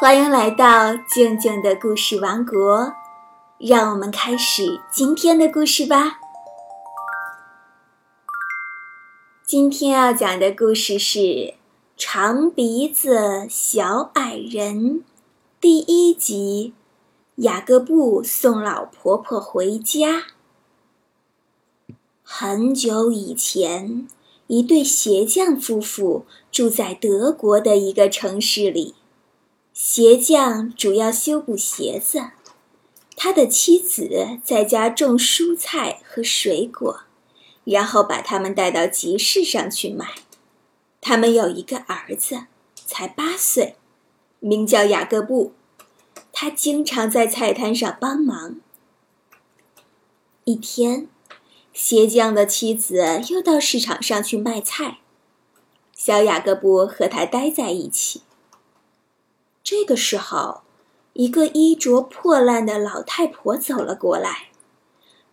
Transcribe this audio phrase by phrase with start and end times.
[0.00, 2.92] 欢迎来到静静的故事王国，
[3.58, 6.20] 让我们开始今天的故事吧。
[9.44, 11.18] 今天要讲的故事是
[11.96, 14.76] 《长鼻子小矮人》
[15.60, 16.74] 第一集：
[17.38, 20.26] 雅各布送老婆婆回家。
[22.22, 24.06] 很久以前，
[24.46, 28.94] 一对鞋匠夫妇住在德国的一个城市里。
[29.80, 32.32] 鞋匠主要修补鞋子，
[33.16, 37.02] 他的妻子在家种蔬菜和水果，
[37.62, 40.16] 然后把它们带到集市上去卖。
[41.00, 43.76] 他们有一个儿子，才八岁，
[44.40, 45.52] 名叫雅各布，
[46.32, 48.56] 他经常在菜摊上帮忙。
[50.42, 51.06] 一天。
[51.72, 54.98] 鞋匠的妻子又到市场上去卖菜，
[55.94, 58.22] 小雅各布和他待在一起。
[59.70, 60.62] 这个时候，
[61.12, 64.48] 一个衣着破烂的老太婆走了过来，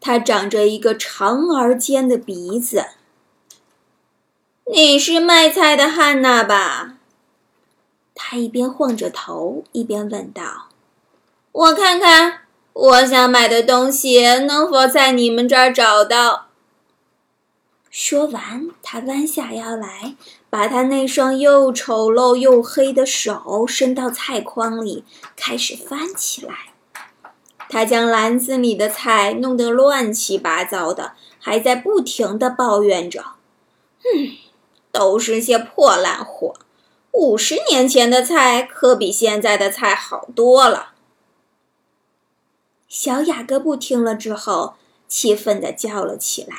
[0.01, 2.87] 她长着一个长而尖的鼻子。
[4.69, 6.97] 你是卖菜的汉娜吧？
[8.13, 10.67] 她一边晃着头，一边问道
[11.53, 12.41] ：“我看看。”
[12.75, 16.44] 我想买的东西能否在你们这儿找到？
[17.97, 20.17] 说完，他弯下腰来，
[20.49, 25.05] 把他那双又丑陋又黑的手伸到菜筐里，
[25.37, 26.73] 开始翻起来。
[27.69, 33.23] 他将篮子里的菜弄得乱七八糟的，还在不停地抱怨着
[34.03, 34.35] ：“嗯，
[34.91, 36.55] 都是些破烂货。
[37.13, 40.95] 五十年前的菜可比现在的菜好多了。”
[42.89, 44.73] 小雅各布听了之后，
[45.07, 46.55] 气愤地叫了起来：“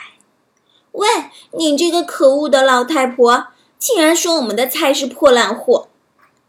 [0.97, 1.09] 喂，
[1.53, 5.89] 你这个可恶的老太婆，竟然说我们的菜是破烂货！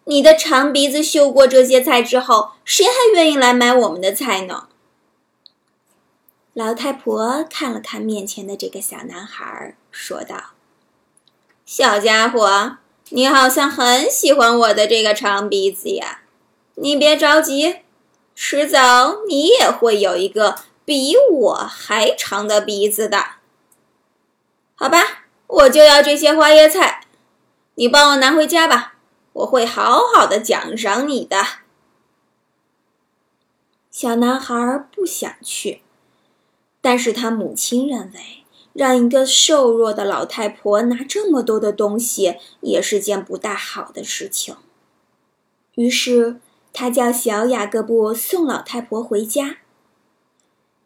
[0.05, 4.67] 你的长鼻子嗅过这些菜之后，谁还愿意来买我们的菜呢？”
[6.55, 10.51] 老太婆看了看面前的这个小男孩，说道
[11.65, 12.77] ：“小家伙，
[13.09, 16.21] 你好像很喜欢我的这个长鼻子呀，
[16.75, 17.77] 你别着急。”
[18.33, 23.36] 迟早你也会有一个比我还长的鼻子的，
[24.79, 25.25] 好吧？
[25.47, 27.01] 我就要这些花椰菜，
[27.75, 28.93] 你帮我拿回家吧，
[29.33, 31.43] 我会好好的奖赏你的。
[33.89, 35.81] 小男孩不想去，
[36.79, 38.43] 但是他母亲认为，
[38.73, 44.55] 让一个瘦弱的老太婆拿这么多的东西也是件不大好的事情，
[45.75, 46.39] 于是。
[46.73, 49.57] 他叫小雅各布送老太婆回家。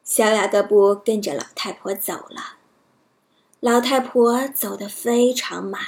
[0.05, 2.59] 小雅各布跟着老太婆走了。
[3.61, 5.79] 老太婆走得非常慢，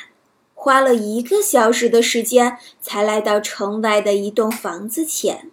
[0.53, 5.51] 花了一个小时的时间才来到城外的一栋房子前。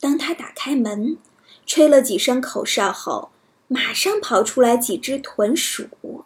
[0.00, 1.18] 当他打开门，
[1.66, 3.30] 吹了几声口哨后，
[3.66, 6.24] 马上跑出来几只豚鼠。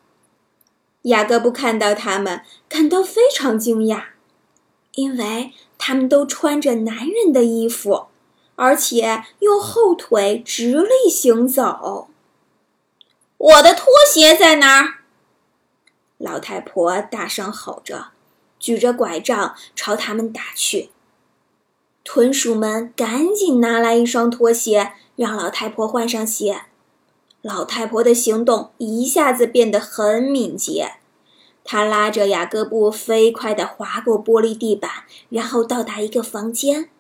[1.03, 4.05] 雅各布看到他们，感到非常惊讶，
[4.93, 5.53] 因为。
[5.83, 8.09] 他们都穿着男人的衣服，
[8.57, 12.10] 而且用后腿直立行走。
[13.41, 14.97] 我的拖鞋在哪儿？
[16.19, 18.09] 老太婆大声吼着，
[18.59, 20.91] 举着拐杖朝他们打去。
[22.05, 26.65] 豚鼠们赶紧拿来一双拖鞋，让老太婆换上鞋。
[27.41, 30.97] 老太婆的行动一下子变得很敏捷。
[31.65, 36.91] 她拉着雅各布飞快地划过玻璃地板，然后到达一个房间。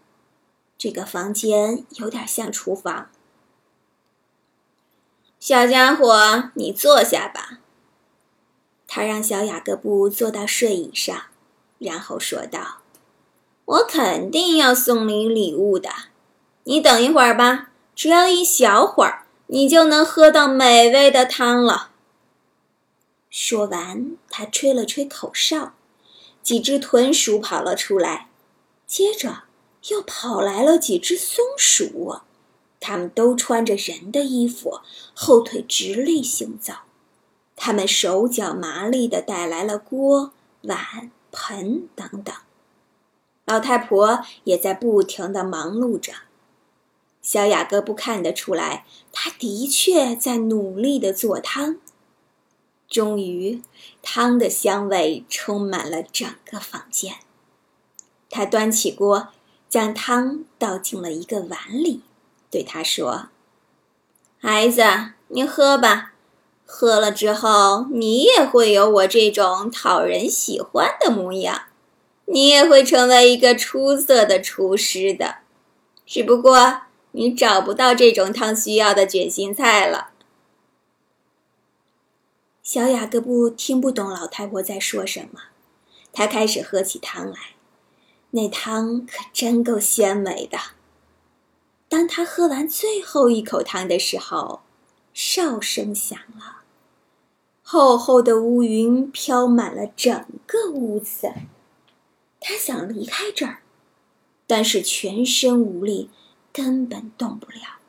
[0.79, 3.11] 这个房间有点像厨房。
[5.41, 7.61] 小家伙，你坐下吧。
[8.87, 11.17] 他让小雅各布坐到睡椅上，
[11.79, 12.83] 然后说道
[13.65, 15.89] ：“我肯定要送你礼物的。
[16.65, 21.93] 你等一会儿吧，只要一小会儿，你就能喝到美味的汤了。”
[23.31, 25.73] 说完，他吹了吹口哨，
[26.43, 28.29] 几只豚鼠跑了出来，
[28.87, 29.45] 接着
[29.89, 32.21] 又跑来了几只松鼠，
[32.81, 34.81] 他们都穿着人的衣服，
[35.15, 36.73] 后腿直立行走，
[37.55, 40.33] 他们手脚麻利地带来了锅、
[40.63, 42.35] 碗、盆等等。
[43.45, 46.13] 老太婆也在不停地忙碌着，
[47.21, 51.77] 小雅各布看得出来，她的确在努力地做汤。
[52.89, 53.63] 终于，
[54.03, 57.17] 汤的香味充满了整个房间。
[58.29, 59.29] 他端起锅，
[59.69, 62.03] 将汤倒进了一个碗里，
[62.51, 63.29] 对他说
[64.41, 64.83] ：“孩子，
[65.29, 66.15] 你喝吧。
[66.65, 71.63] 喝了之后，你也会有我这种讨人喜欢的模样。
[72.27, 75.39] 你也会成为一个出色的厨师的。
[76.07, 76.83] 只不过
[77.13, 80.11] 你找不到这种汤需要的卷心菜了。
[82.63, 85.41] 小雅各布听不懂老太婆在说什么，
[86.13, 87.37] 他开始喝起汤来。
[88.31, 90.59] 那汤可真够鲜美的。
[91.91, 94.61] 当他喝完最后一口汤的时候，
[95.13, 96.59] 哨声响了，
[97.65, 101.33] 厚厚的乌云飘满了整个屋子。
[102.39, 103.63] 他想离开这儿，
[104.47, 106.11] 但是全身无力，
[106.53, 107.81] 根本动不了。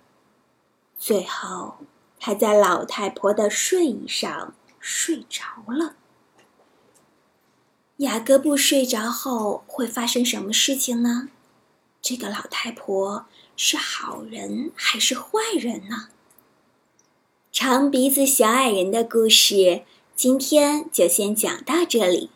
[0.97, 1.75] 最后，
[2.19, 5.95] 他在老太婆的睡椅上睡着了。
[7.97, 11.29] 雅各布睡着后会发生什么事情呢？
[12.01, 13.25] 这个老太婆
[13.55, 16.07] 是好人还是坏人呢？
[17.51, 19.83] 长鼻子小矮人的故事
[20.15, 22.31] 今天就先讲到这里，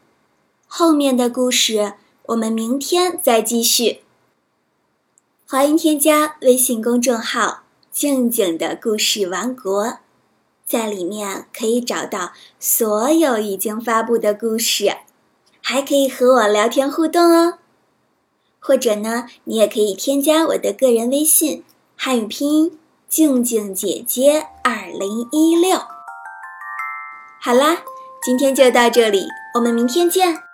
[0.67, 1.93] 后面的故事
[2.27, 4.01] 我们明天再继续。
[5.47, 9.97] 欢迎添加微信公众号“静静的故事王国”，
[10.63, 14.97] 在里面可以找到所有已经发布的故事。
[15.61, 17.57] 还可以和我聊天互动哦，
[18.65, 21.63] 或者呢，你也可以添加我的个人微信，
[21.95, 25.77] 汉语拼音静静姐姐二零一六。
[27.39, 27.83] 好啦，
[28.23, 30.44] 今天就到这里，我们明天见。